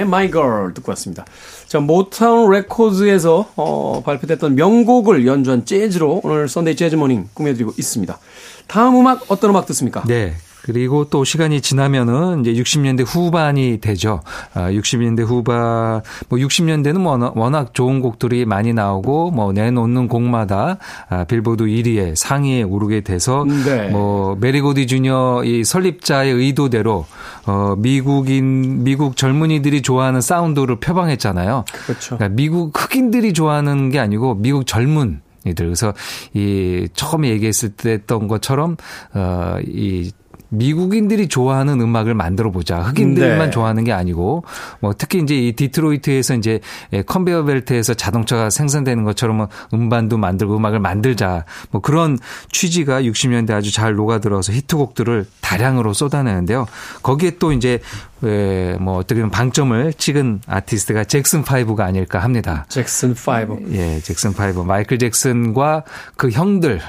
[0.00, 1.24] My Girl 듣고 왔습니다.
[1.66, 8.18] 자, 모타운 레코드에서 어, 발표됐던 명곡을 연주한 재즈로 오늘 썬데이 재즈 모닝 꾸며드리고 있습니다.
[8.66, 10.02] 다음 음악 어떤 음악 듣습니까?
[10.06, 10.34] 네.
[10.62, 14.20] 그리고 또 시간이 지나면은 이제 60년대 후반이 되죠.
[14.54, 21.24] 아, 60년대 후반, 뭐 60년대는 워낙, 워낙 좋은 곡들이 많이 나오고 뭐 내놓는 곡마다 아,
[21.24, 23.88] 빌보드 1위에 상위에 오르게 돼서 네.
[23.88, 27.06] 뭐 메리고디 주니어 이 설립자의 의도대로
[27.46, 31.64] 어 미국인 미국 젊은이들이 좋아하는 사운드를 표방했잖아요.
[31.86, 32.16] 그렇죠.
[32.16, 35.94] 그러니까 미국 흑인들이 좋아하는 게 아니고 미국 젊은 이들 그래서
[36.34, 38.76] 이 처음에 얘기했을 때 했던 것처럼
[39.14, 40.10] 어이
[40.50, 42.80] 미국인들이 좋아하는 음악을 만들어 보자.
[42.80, 43.50] 흑인들만 네.
[43.50, 44.44] 좋아하는 게 아니고
[44.80, 46.60] 뭐 특히 이제 이 디트로이트에서 이제
[46.92, 51.44] 예, 컨베이어 벨트에서 자동차가 생산되는 것처럼 뭐 음반도 만들고 음악을 만들자.
[51.70, 52.18] 뭐 그런
[52.50, 56.66] 취지가 60년대 아주 잘 녹아들어서 히트곡들을 다량으로 쏟아내는데요.
[57.02, 57.80] 거기에 또 이제
[58.24, 62.64] 예, 뭐 어떻게 보면 방점을 찍은 아티스트가 잭슨 5가 아닐까 합니다.
[62.68, 63.60] 잭슨 5.
[63.72, 64.64] 예, 잭슨 5.
[64.64, 65.84] 마이클 잭슨과
[66.16, 66.80] 그 형들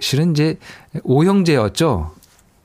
[0.00, 0.58] 실은 이제
[1.02, 2.12] 오형제였죠.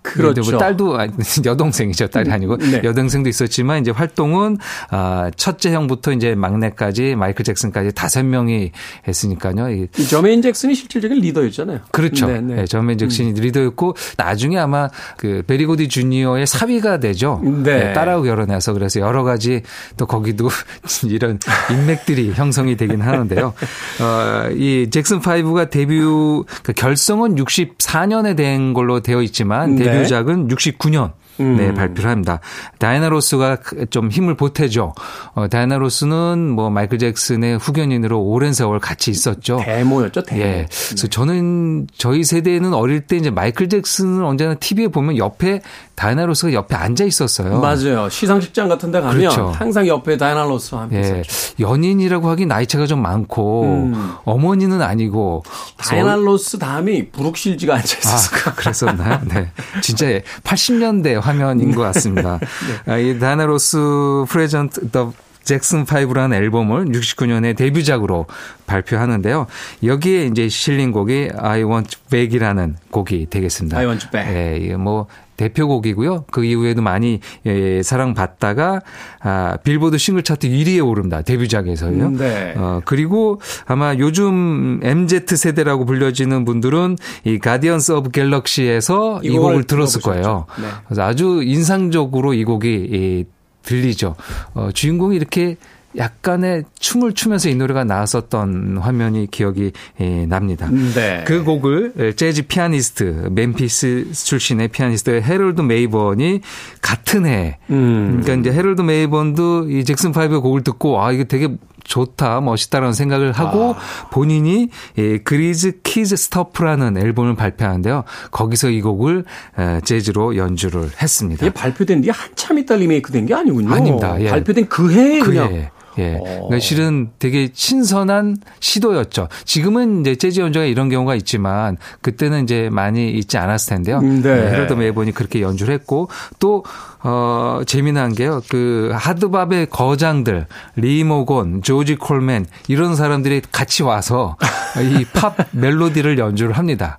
[0.06, 0.42] 그렇죠.
[0.42, 0.98] 뭐 딸도
[1.46, 2.08] 여동생이죠.
[2.08, 2.82] 딸이 아니고 네.
[2.84, 4.58] 여동생도 있었지만 이제 활동은
[4.90, 8.72] 아 첫째 형부터 이제 막내까지 마이클 잭슨까지 다섯 명이
[9.08, 9.70] 했으니까요.
[9.70, 11.80] 이이 저메인 잭슨이 실질적인 리더였잖아요.
[11.92, 12.28] 그렇죠.
[12.28, 12.56] 네, 네.
[12.56, 17.42] 네, 전면 잭슨이 리더였고 나중에 아마 그 베리고디 주니어의 사위가 되죠.
[17.44, 17.94] 네.
[17.94, 19.64] 딸하고 결혼해서 그래서 여러 가지
[19.98, 20.50] 또 거기도
[21.06, 21.40] 이런
[21.72, 23.54] 인맥들이 형성이 되긴 하는데요.
[24.02, 29.86] 어, 이 잭슨 5가 데뷔 그 결성은 64년에 된 걸로 되어 있지만 네.
[29.98, 31.58] 데뷔작은 69년 음.
[31.58, 32.40] 네, 발표를 합니다.
[32.80, 33.58] 다이나 로스가
[33.90, 34.94] 좀 힘을 보태죠.
[35.34, 39.62] 어, 다이나 로스는 뭐 마이클 잭슨의 후견인으로 오랜 세월 같이 있었죠.
[39.64, 40.42] 대모였죠, 대모.
[40.42, 40.68] 예.
[40.70, 45.62] 그래서 저는 저희 세대는 어릴 때 이제 마이클 잭슨을 언제나 TV에 보면 옆에
[45.96, 47.60] 다이나 로스가 옆에 앉아 있었어요.
[47.60, 48.10] 맞아요.
[48.10, 49.48] 시상식장 같은 데 가면 그렇죠.
[49.48, 51.22] 항상 옆에 다이나 로스와 함께 예.
[51.22, 51.56] 있었죠.
[51.60, 54.14] 연인이라고 하긴 나이 차가 좀 많고 음.
[54.26, 55.44] 어머니는 아니고
[55.78, 58.54] 다이나 로스 다음에 브룩 쉴즈가 앉아 아, 있었어요.
[58.56, 59.22] 그랬었나요?
[59.26, 59.52] 네.
[59.82, 60.06] 진짜
[60.44, 62.40] 80년대 화면인 것 같습니다.
[62.86, 62.94] 네.
[62.94, 65.14] 아, 이 Diana Ross Present The
[65.46, 68.26] Jackson 5라는 앨범을 69년에 데뷔작으로
[68.66, 69.46] 발표하는데요.
[69.84, 73.78] 여기에 이제 실린 곡이 I Want You Back이라는 곡이 되겠습니다.
[73.78, 74.36] I Want You Back.
[74.36, 75.06] 예, 뭐
[75.38, 76.26] 대표곡이고요.
[76.32, 78.82] 그 이후에도 많이 예, 사랑받다가
[79.22, 81.22] 아, 빌보드 싱글 차트 1위에 오릅니다.
[81.22, 82.12] 데뷔작에서요.
[82.12, 82.54] 네.
[82.58, 90.02] 어, 그리고 아마 요즘 MZ 세대라고 불려지는 분들은 이 Guardians of Galaxy에서 이 곡을 들었을
[90.02, 90.02] 들어보셨죠.
[90.02, 90.46] 거예요.
[90.60, 90.68] 네.
[90.86, 93.26] 그래서 아주 인상적으로 이 곡이 이,
[93.64, 94.16] 들리죠.
[94.54, 95.58] 어, 주인공이 이렇게
[95.98, 100.70] 약간의 춤을 추면서 이 노래가 나왔었던 화면이 기억이 예, 납니다.
[100.94, 101.24] 네.
[101.26, 106.42] 그 곡을 재즈 피아니스트, 멤피스 출신의 피아니스트 헤럴드 메이번이
[106.82, 108.22] 같은 해, 음.
[108.22, 111.50] 그러니까 이제 헤럴드 메이번도 이 잭슨 파이브의 곡을 듣고 아 이게 되게
[111.86, 114.10] 좋다, 멋있다라는 생각을 하고 아.
[114.10, 118.04] 본인이 예, Greasy Kid Stuff라는 앨범을 발표하는데요.
[118.32, 119.24] 거기서 이 곡을
[119.60, 121.46] 에, 재즈로 연주를 했습니다.
[121.46, 123.72] 이게 발표된 뒤에 한참 있다 리메이크 된 게 아니군요.
[123.74, 124.20] 아닙니다.
[124.20, 124.30] 예.
[124.30, 125.52] 발표된 그 해에 그 그냥.
[125.54, 125.70] 해에.
[125.98, 126.20] 예.
[126.24, 129.28] 그러니까 실은 되게 신선한 시도였죠.
[129.46, 134.00] 지금은 이제 재즈 연주가 이런 경우가 있지만 그때는 이제 많이 있지 않았을 텐데요.
[134.00, 134.36] 음, 네.
[134.36, 134.52] 네.
[134.52, 136.64] 헤럴드 메이본이 그렇게 연주를 했고 또
[137.04, 138.42] 어, 재미난 게요.
[138.50, 144.38] 그 하드밥의 거장들, 리모곤, 조지 콜맨 이런 사람들이 같이 와서
[144.78, 146.98] 이 팝 멜로디를 연주를 합니다.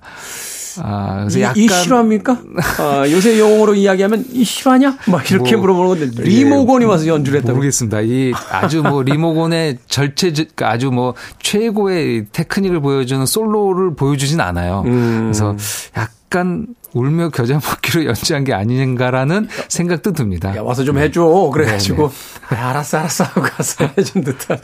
[0.83, 2.39] 아, 그래서 이, 약간 이 실화입니까?
[2.79, 4.97] 아, 요새 용어로 이야기하면 이 실화냐?
[5.07, 7.55] 막 이렇게 뭐, 물어보는 건데 리모건이 와서 연주를 했다고.
[7.55, 8.01] 모르겠습니다.
[8.01, 14.83] 이 아주 뭐 리모곤의 절체 아주 뭐 최고의 테크닉을 보여주는 솔로를 보여주진 않아요.
[14.85, 15.31] 음.
[15.31, 15.55] 그래서
[15.95, 20.55] 약간 울며 겨자 먹기로 연주한 게 아닌가라는 생각도 듭니다.
[20.55, 21.51] 야, 와서 좀 해줘.
[21.53, 22.11] 그래가지고,
[22.49, 24.59] 아, 알았어, 알았어 하고 가서 해준 듯한.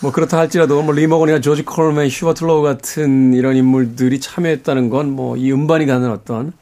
[0.00, 5.08] 뭐 그렇다 할지라도 뭐 리 모건이나 조지 콜맨, 휴버트 로우 같은 이런 인물들이 참여했다는 건
[5.16, 6.52] 뭐 이 음반이 갖는 어떤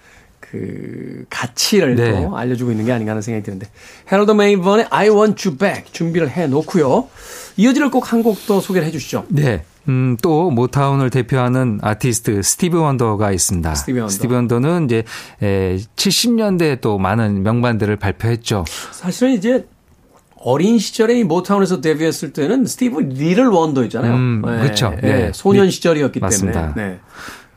[0.41, 2.13] 그 가치를 네.
[2.23, 3.67] 또 알려주고 있는 게 아닌가 하는 생각이 드는데
[4.11, 7.09] 헤럴드 메이번의 I Want You Back 준비를 해 놓고요.
[7.57, 9.25] 이어질 곡 한 곡 더 소개를 해 주시죠.
[9.29, 9.65] 네.
[9.89, 13.75] 음, 또 모타운을 대표하는 아티스트 스티브 원더가 있습니다.
[13.75, 14.59] 스티브 원더.
[14.61, 15.05] 는 이제
[15.43, 18.65] 에, 70년대에 또 많은 명반들을 발표했죠.
[18.93, 19.67] 사실은 이제
[20.47, 24.15] 어린 시절에 이 모타운에서 데뷔했을 때는 스티비 리틀 원더였잖아요.
[24.15, 24.95] 음, 그렇죠.
[25.03, 25.33] 네.
[25.35, 26.73] 소년 시절이었기 맞습니다.
[26.73, 26.93] 때문에.
[26.93, 27.01] 네.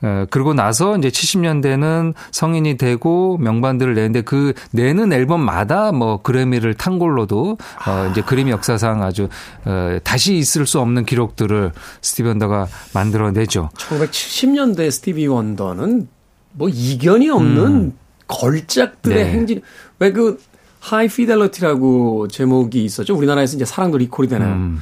[0.01, 6.97] 어, 그러고 나서 이제 70년대는 성인이 되고 명반들을 내는데 그 내는 앨범마다 뭐 그래미를 탄
[6.97, 9.29] 걸로도 어, 이제 그래미 역사상 아주
[9.65, 11.71] 어, 다시 있을 수 없는 기록들을
[12.01, 13.69] 스티브 원더가 만들어내죠.
[13.75, 16.07] 1970년대 스티비 원더는
[16.53, 17.93] 뭐 이견이 없는
[18.27, 19.23] 걸작들의 음.
[19.23, 19.31] 네.
[19.31, 19.61] 행진.
[19.99, 20.39] 왜 그
[20.79, 23.15] High Fidelity라고 제목이 있었죠.
[23.15, 24.53] 우리나라에서 이제 사랑도 리콜이 되나요?
[24.53, 24.81] 음.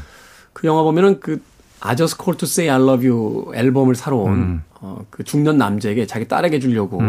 [0.53, 1.41] 그 영화 보면은 그
[1.79, 4.63] I just called to say I love you 앨범을 사러 온 음.
[4.81, 7.01] 어, 그 중년 남자에게 자기 딸에게 주려고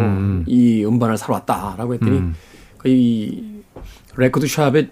[0.46, 2.34] 이 음반을 사러 왔다라고 했더니 음.
[2.78, 3.62] 그이
[4.16, 4.88] 레코드 샵에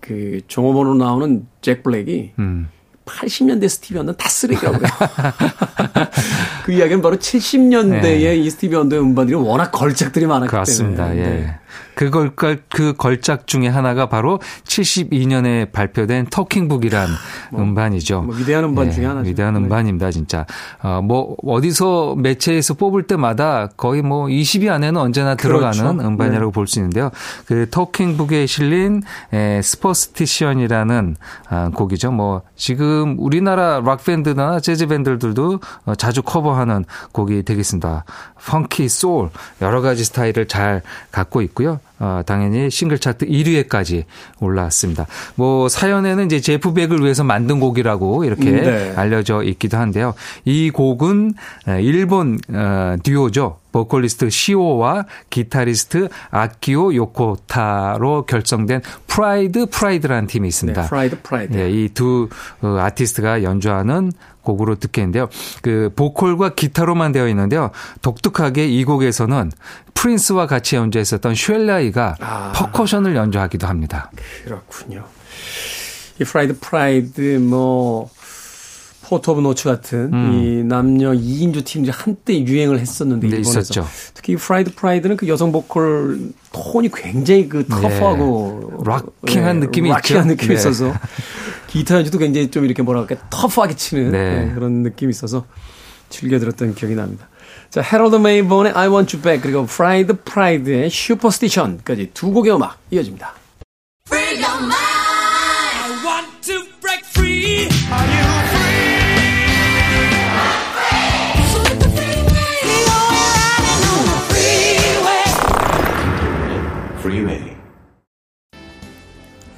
[0.00, 2.68] 그 종업원으로 나오는 잭 블랙이 음.
[3.04, 4.92] 80년대 스티비 원더는 다 쓰레기라고 그래요.
[6.64, 8.36] 그 이야기는 바로 70년대의 네.
[8.36, 11.08] 이 스티비 원더의 음반들이 워낙 걸작들이 많았기 그렇습니다.
[11.08, 11.28] 때문에.
[11.28, 11.61] 예.
[11.72, 11.92] 네.
[11.94, 17.08] 그 걸걸 그 걸작 중에 하나가 바로 72년에 발표된 Talking Book이란
[17.54, 18.22] 음반이죠.
[18.22, 19.28] 뭐 위대한 음반 중에 하나죠.
[19.28, 19.60] 위대한 네.
[19.60, 20.46] 음반입니다, 진짜.
[20.82, 25.70] 어, 뭐 어디서 매체에서 뽑을 때마다 거의 뭐 20위 안에는 언제나 그렇죠.
[25.72, 26.52] 들어가는 음반이라고 네.
[26.52, 27.10] 볼수 있는데요.
[27.46, 31.16] 그 Talking Book에 실린 에, Superstition이라는
[31.48, 32.10] 아, 곡이죠.
[32.12, 38.04] 뭐 지금 우리나라 락 밴드나 재즈 밴드들도 어, 자주 커버하는 곡이 되겠습니다.
[38.46, 39.30] 펑키, 소울
[39.60, 41.80] 여러 가지 스타일을 잘 갖고 있고 요.
[41.98, 44.04] 어, 당연히 싱글 차트 1위에까지
[44.40, 45.06] 올라왔습니다.
[45.36, 48.92] 뭐 사연에는 이제 제프 벡을 위해서 만든 곡이라고 이렇게 음, 네.
[48.96, 50.14] 알려져 있기도 한데요.
[50.44, 51.34] 이 곡은
[51.68, 53.58] 에, 일본 어, 듀오죠.
[53.72, 60.82] 보컬리스트 시오와 기타리스트 아키오 요코타로 결성된 프라이드 프라이드라는 팀이 있습니다.
[60.82, 61.56] 네, 프라이드 프라이드.
[61.58, 62.28] 예, 이두
[62.62, 65.28] 아티스트가 연주하는 곡으로 듣겠는데요.
[65.62, 67.70] 그 보컬과 기타로만 되어 있는데요.
[68.02, 69.52] 독특하게 이 곡에서는
[69.94, 72.52] 프린스와 같이 연주했었던 쉘라이가 아.
[72.54, 74.10] 퍼커션을 연주하기도 합니다.
[74.44, 75.04] 그렇군요.
[76.20, 78.10] 이 프라이드 프라이드 뭐
[79.12, 83.30] 포트 오브 노츠 같은 이 남녀 2인조 팀들이 한때 유행을 했었는데 음.
[83.30, 83.86] 네, 일본에서 있었죠.
[84.14, 86.18] 특히 이 프라이드 프라이드는 그 여성 보컬
[86.50, 90.32] 톤이 굉장히 그 터프하고 rocking한 네, 느낌이 rocking한 있죠.
[90.32, 90.54] 느낌이 네.
[90.54, 90.94] 있어서
[91.66, 94.46] 기타 연주도 굉장히 좀 이렇게 뭐랄까 터프하게 치는 네.
[94.46, 95.44] 네, 그런 느낌이 있어서
[96.08, 97.28] 즐겨 들었던 기억이 납니다.
[97.68, 103.34] 자, 헤럴드 메이본의 I Want You Back 그리고 프라이드 프라이드의 Superstition까지 두 곡의 음악 이어집니다.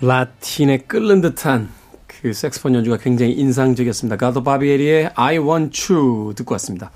[0.07, 1.69] 라틴의 끓는 듯한
[2.07, 4.17] 그 색스폰 연주가 굉장히 인상적이었습니다.
[4.17, 6.90] 가토 바비에리의 I Want You 듣고 왔습니다.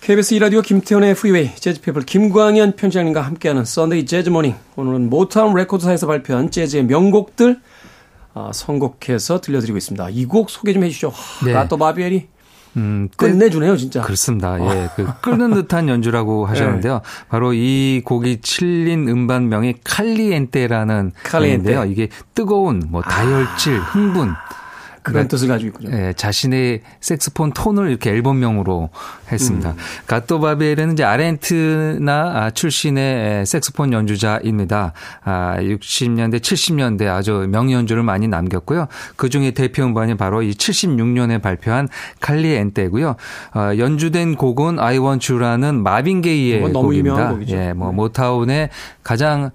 [0.00, 6.50] KBS 2라디오 김태훈의 프리웨이 재즈피플 김광현 편집장님과 함께하는 Sunday Jazz Morning 오늘은 모타운 레코드사에서 발표한
[6.50, 7.60] 재즈의 명곡들
[8.32, 10.08] 아, 선곡해서 들려드리고 있습니다.
[10.10, 11.12] 이 곡 소개 좀 해주시죠.
[11.44, 11.52] 네.
[11.52, 12.28] 가토 바비에리
[12.76, 14.02] 음, 끝내주네요 진짜.
[14.02, 14.58] 그렇습니다.
[14.60, 14.88] 예.
[14.96, 17.00] 그 끓는 듯한 연주라고 하셨는데요.
[17.28, 21.70] 바로 이 곡이 실린 음반명이 칼리엔테라는 칼리엔테.
[21.70, 21.84] 인데요.
[21.84, 24.32] 이게 뜨거운 뭐 다혈질, 흥분
[25.02, 25.96] 그런 뜻을 가지고 있군요.
[25.96, 28.90] 예, 자신의 색스폰 톤을 이렇게 앨범명으로
[29.30, 29.74] 했습니다.
[30.06, 34.92] 가토 바벨은 이제 아르헨티나 아, 출신의 색스폰 연주자입니다.
[35.24, 38.88] 아, 60년대, 70년대 아주 명연주를 많이 남겼고요.
[39.16, 41.88] 그 중에 대표 음반이 바로 이 76년에 발표한
[42.20, 43.16] 칼리엔테고요.
[43.54, 47.58] 어, 연주된 곡은 I Want You라는 마빈 게이의 이건 너무 유명한 곡입니다.
[47.58, 48.70] 예, 뭐 모타운의
[49.02, 49.50] 가장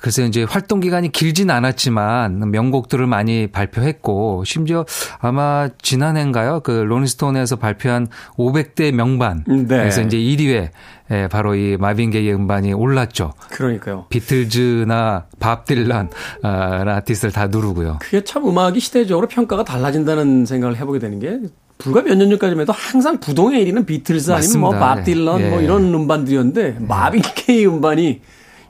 [0.00, 4.84] 그래서 이제 활동 기간이 길진 않았지만 명곡들을 많이 발표했고 심지어
[5.20, 6.60] 아마 지난해인가요?
[6.60, 8.06] 그 로닝스톤에서 발표한
[8.36, 9.44] 500대 명반.
[9.46, 9.64] 네.
[9.66, 10.70] 그래서 이제 1위에
[11.10, 13.32] 예, 바로 이 마빈 게이의 음반이 올랐죠.
[13.50, 14.06] 그러니까요.
[14.10, 16.10] 비틀즈나 밥 딜런
[16.42, 17.98] 아, 아티스트를 다 누르고요.
[18.00, 21.38] 그게 참 음악이 시대적으로 평가가 달라진다는 생각을 해보게 되는 게
[21.78, 24.94] 불과 몇 년 전까지만 해도 항상 부동의 1위는 비틀즈 아니면 뭐 맞습니다.
[24.96, 25.50] 밥 딜런 예.
[25.50, 28.20] 뭐 이런 음반들이었는데 마빈 게이 음반이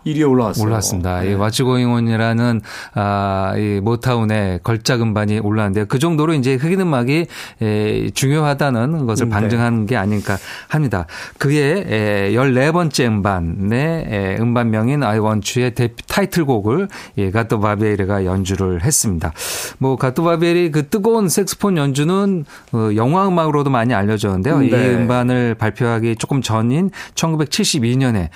[0.07, 0.65] 1위에 올라왔어요.
[0.65, 1.21] 올랐습니다.
[1.21, 1.33] 네.
[1.33, 2.61] 이 왓츠 고잉 온이라는
[2.95, 5.87] 아, 이 모타운의 걸작 음반이 올랐는데요.
[5.87, 7.27] 그 정도로 이제 흑인 음악이
[7.63, 9.31] 에, 중요하다는 것을 네.
[9.31, 10.37] 방증하는 게 아닐까
[10.69, 11.07] 합니다.
[11.39, 18.83] 그의 에, 14번째 음반의 에, 음반명인 I Want You의 데뷔 타이틀곡을 예, 가토 바비에르가 연주를
[18.83, 19.33] 했습니다.
[19.79, 24.63] 뭐 가토 바비에르의 그 뜨거운 색스폰 연주는 어, 영화 음악으로도 많이 알려졌는데요.
[24.63, 24.95] 이 네.
[24.95, 28.29] 음반을 발표하기 조금 전인 1972년에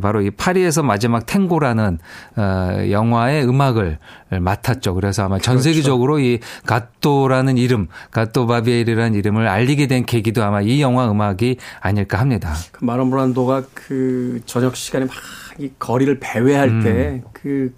[0.00, 1.98] 바로 이 파리에서 마지막 탱고라는
[2.36, 3.98] 어, 영화의 음악을
[4.40, 4.94] 맡았죠.
[4.94, 5.70] 그래서 아마 전 그렇죠.
[5.70, 12.20] 세계적으로 이 가또라는 이름, 가또 바비에르라는 이름을 알리게 된 계기도 아마 이 영화 음악이 아닐까
[12.20, 12.54] 합니다.
[12.70, 15.14] 그 마론 브란도가 그 저녁 시간에 막
[15.60, 16.82] 이 거리를 배회할 음.
[16.82, 17.74] 때그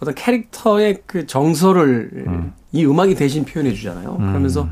[0.00, 4.16] 어떤 캐릭터의 그 정서를 이 음악이 대신 표현해 주잖아요.
[4.18, 4.26] 음.
[4.28, 4.68] 그러면서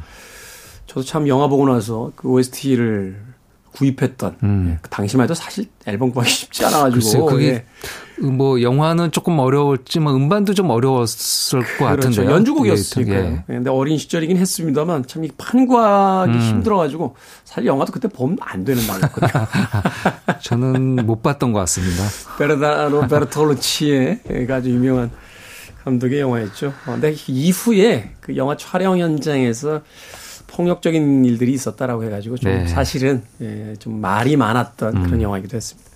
[0.87, 3.30] 저도 참 영화 보고 나서 그 OST를
[3.81, 4.79] 구입했던 음.
[4.83, 7.64] 그 당시만 해도 사실 앨범 구하기 쉽지 않아가지고 글쎄요, 그게 예.
[8.23, 11.97] 뭐 영화는 조금 어려웠지만 음반도 좀 어려웠을 것 그렇죠.
[12.11, 12.31] 같은데요.
[12.31, 13.25] 연주곡이었으니까요.
[13.25, 13.43] 예.
[13.47, 16.40] 근데 어린 시절이긴 했습니다만 참 이 판구하기 음.
[16.40, 19.47] 힘들어가지고 사실 영화도 그때 보면 안 되는 나이였거든요.
[20.43, 22.05] 저는 못 봤던 것 같습니다.
[22.38, 25.11] 베르다노 베르톨루치의 아주 유명한
[25.85, 26.69] 감독의 영화였죠.
[26.87, 29.81] 어, 근데 이후에 그 영화 촬영 현장에서
[30.53, 32.67] 폭력적인 일들이 있었다라고 해가지고 좀 네.
[32.67, 35.03] 사실은 예, 좀 말이 많았던 음.
[35.05, 35.89] 그런 영화이기도 했습니다.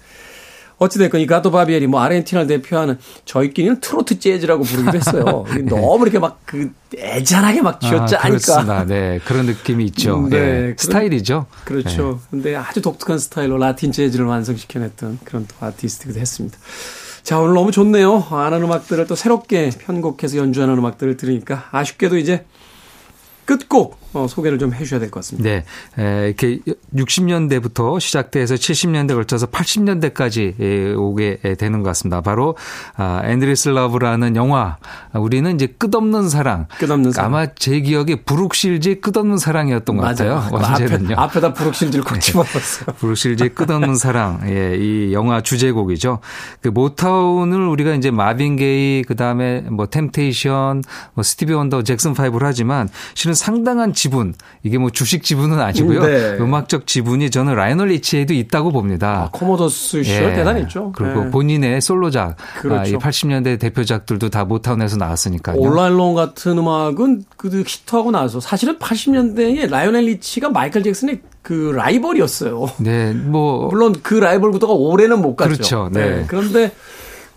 [0.76, 5.44] 어찌됐건 이 가도 바비엘이 뭐 아르헨티나를 대표하는 저희끼리는 트로트 재즈라고 부르기도 했어요.
[5.52, 8.18] 이게 너무 이렇게 막 그 애잔하게 막 쥐어짜니까.
[8.18, 8.84] 아, 그렇습니다.
[8.84, 9.18] 네.
[9.24, 10.18] 그런 느낌이 있죠.
[10.18, 10.38] 음, 네.
[10.40, 10.60] 네.
[10.60, 11.46] 그런- 스타일이죠.
[11.64, 12.20] 그렇죠.
[12.30, 16.58] 근데 아주 독특한 스타일로 라틴 재즈를 완성시켜냈던 그런 또 아티스트기도 했습니다.
[17.22, 18.26] 자, 오늘 너무 좋네요.
[18.30, 22.44] 아는 음악들을 또 새롭게 편곡해서 연주하는 음악들을 들으니까 아쉽게도 이제
[23.44, 25.48] 끝곡 어, 소개를 좀 해주셔야 될 것 같습니다.
[25.48, 25.64] 네.
[25.98, 26.60] 에, 이렇게
[26.94, 32.20] 60년대부터 시작돼서 70년대 걸쳐서 80년대까지 예, 오게 되는 것 같습니다.
[32.20, 32.56] 바로
[32.96, 34.76] 아, Endless Love라는 영화.
[35.14, 36.66] 우리는 이제 끝없는 사랑.
[36.78, 37.34] 끝없는 사랑.
[37.34, 40.44] 아마 제 기억에 브룩 쉴즈의 끝없는 사랑이었던 것 같아요.
[40.48, 41.16] 그 앞에, 언제는요.
[41.18, 42.94] 앞에 다 브룩 쉴즈를 꼭 집어넣었어요.
[42.98, 46.20] 브룩 쉴즈의 끝없는 사랑, 예, 이 영화 주제곡이죠.
[46.60, 50.82] 그 모타운을 우리가 이제 마빈 게이, 그 다음에 뭐 템테이션,
[51.14, 56.06] 뭐 스티비 원더, 잭슨 파이브를 하지만 실은 상당한 지분, 이게 뭐 주식 지분은 아니고요.
[56.06, 56.36] 네.
[56.40, 59.24] 음악적 지분이 저는 라이널 리치에도 있다고 봅니다.
[59.24, 60.34] 아, 코모도스 시절 예.
[60.34, 60.92] 대단했죠.
[60.94, 61.30] 그리고 네.
[61.30, 62.80] 본인의 솔로작, 그렇죠.
[62.80, 65.58] 아, 이 80년대 대표작들도 다 모타운에서 나왔으니까요.
[65.58, 71.72] All Night Long 같은 음악은 그 히트하고 나서 사실은 80년대에 라이오넬 리치가 마이클 잭슨의 그
[71.76, 72.70] 라이벌이었어요.
[72.78, 75.52] 네, 뭐 물론 그 라이벌 구도가 오래는 못 갔죠.
[75.52, 75.90] 그렇죠.
[75.92, 76.24] 네.
[76.26, 76.72] 그런데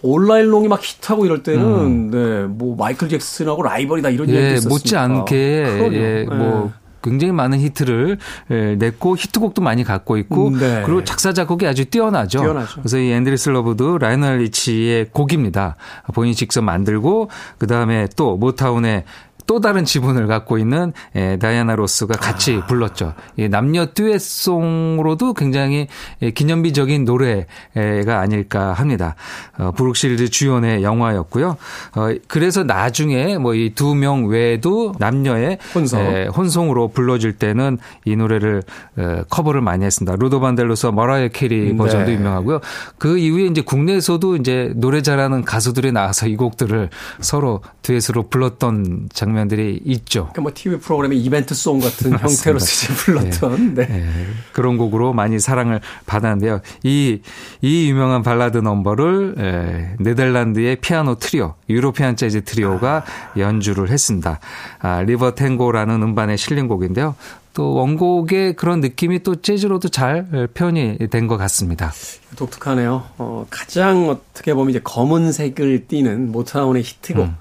[0.01, 2.11] All Night Long이 막 히트하고 이럴 때는 음.
[2.11, 4.69] 네, 뭐 마이클 잭슨하고 라이벌이다 이런 예, 있었으니까.
[4.69, 5.95] 못지않게 그럼요.
[5.95, 8.17] 예, 뭐 굉장히 많은 히트를
[8.51, 10.83] 예, 냈고 히트곡도 많이 갖고 있고 음, 네.
[10.85, 12.39] 그리고 작사 작곡이 아주 뛰어나죠.
[12.39, 12.81] 뛰어나죠.
[12.81, 15.75] 그래서 이 Endless Love도 라이널 리치의 곡입니다.
[16.13, 19.05] 본인이 직접 만들고 그 다음에 또 모타운의
[19.47, 22.65] 또 다른 지분을 갖고 있는 에, 다이아나 로스가 같이 아.
[22.67, 23.13] 불렀죠.
[23.37, 25.87] 이 남녀 듀엣송으로도 굉장히
[26.21, 29.15] 예, 기념비적인 노래가 아닐까 합니다.
[29.57, 31.57] 어, 브룩 쉴즈 주연의 영화였고요.
[31.95, 36.01] 어, 그래서 나중에 뭐 이 두 명 외에도 남녀의 혼성.
[36.01, 38.63] 에, 혼성으로 불러줄 때는 이 노래를
[38.97, 40.15] 어, 커버를 많이 했습니다.
[40.19, 41.77] 루더 밴드로스와 머라이어 캐리 네.
[41.77, 42.59] 버전도 유명하고요.
[42.97, 46.89] 그 이후에 이제 국내에서도 이제 노래 잘하는 가수들이 나와서 이 곡들을
[47.21, 50.21] 서로 듀엣으로 불렀던 장면 들이 있죠.
[50.31, 53.87] 그러니까 뭐 TV 프로그램의 이벤트 song 같은 형태로 이제 불렀던 네.
[53.89, 54.07] 예,
[54.53, 56.61] 그런 곡으로 많이 사랑을 받았는데요.
[56.83, 57.21] 이,
[57.61, 63.03] 이 유명한 발라드 넘버를 에, 네덜란드의 피아노 트리오, 유로피안 재즈 트리오가
[63.37, 64.39] 연주를 했습니다.
[64.79, 67.15] 아, 리베르탱고라는 음반에 실린 곡인데요.
[67.53, 71.91] 또 원곡의 그런 느낌이 또 재즈로도 잘 표현이 된 것 같습니다.
[72.35, 73.03] 독특하네요.
[73.17, 77.25] 어, 가장 어떻게 보면 이제 검은색을 띠는 모타운의 히트곡.
[77.25, 77.35] 음.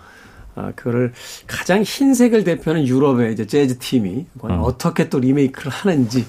[0.56, 1.12] 아, 그거를
[1.46, 4.50] 가장 흰색을 대표하는 유럽의 이제 재즈 팀이 음.
[4.62, 6.26] 어떻게 또 리메이크를 하는지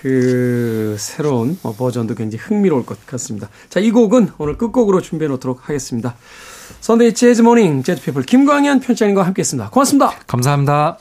[0.00, 3.48] 그 새로운 어, 버전도 굉장히 흥미로울 것 같습니다.
[3.70, 6.14] 자, 이 곡은 오늘 끝곡으로 준비해 놓도록 하겠습니다.
[6.80, 9.70] Sunday 재즈 morning 재즈 피플 김광현 편집장님과 함께 했습니다.
[9.70, 10.10] 고맙습니다.
[10.26, 10.98] 감사합니다.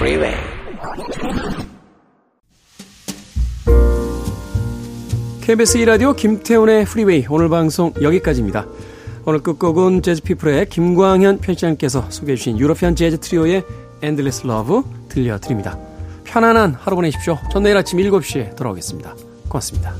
[0.00, 0.49] Freeway.
[5.50, 8.66] KBS 2라디오 김태훈의 프리웨이 오늘 방송 여기까지입니다.
[9.24, 13.64] 오늘 끝곡은 재즈피플의 김광현 편집장님께서 소개해 주신 유러피안 재즈 트리오의
[14.00, 15.76] Endless Love 들려드립니다.
[16.22, 17.36] 편안한 하루 보내십시오.
[17.50, 19.16] 전 내일 아침 7시에 돌아오겠습니다.
[19.48, 19.92] 고맙습니다.